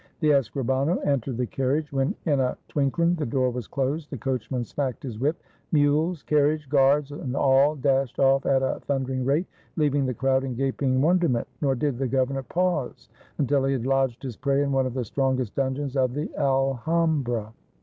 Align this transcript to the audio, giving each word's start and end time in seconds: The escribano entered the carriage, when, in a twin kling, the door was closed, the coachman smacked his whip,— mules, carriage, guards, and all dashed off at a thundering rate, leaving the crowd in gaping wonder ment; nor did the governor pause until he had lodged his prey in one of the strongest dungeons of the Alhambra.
The 0.19 0.31
escribano 0.31 0.97
entered 1.05 1.37
the 1.37 1.45
carriage, 1.45 1.93
when, 1.93 2.15
in 2.25 2.39
a 2.39 2.57
twin 2.69 2.89
kling, 2.89 3.13
the 3.19 3.25
door 3.27 3.51
was 3.51 3.67
closed, 3.67 4.09
the 4.09 4.17
coachman 4.17 4.63
smacked 4.65 5.03
his 5.03 5.19
whip,— 5.19 5.39
mules, 5.71 6.23
carriage, 6.23 6.67
guards, 6.69 7.11
and 7.11 7.35
all 7.35 7.75
dashed 7.75 8.17
off 8.17 8.47
at 8.47 8.63
a 8.63 8.79
thundering 8.85 9.23
rate, 9.23 9.45
leaving 9.75 10.07
the 10.07 10.15
crowd 10.15 10.43
in 10.43 10.55
gaping 10.55 11.03
wonder 11.03 11.29
ment; 11.29 11.47
nor 11.61 11.75
did 11.75 11.99
the 11.99 12.07
governor 12.07 12.41
pause 12.41 13.09
until 13.37 13.63
he 13.63 13.73
had 13.73 13.85
lodged 13.85 14.23
his 14.23 14.35
prey 14.35 14.63
in 14.63 14.71
one 14.71 14.87
of 14.87 14.95
the 14.95 15.05
strongest 15.05 15.53
dungeons 15.53 15.95
of 15.95 16.15
the 16.15 16.31
Alhambra. 16.35 17.53